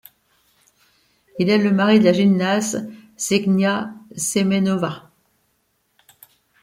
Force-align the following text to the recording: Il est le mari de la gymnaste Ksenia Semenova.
Il 1.37 1.51
est 1.51 1.59
le 1.59 1.71
mari 1.71 1.99
de 1.99 2.05
la 2.05 2.13
gymnaste 2.13 2.79
Ksenia 3.17 3.93
Semenova. 4.17 5.11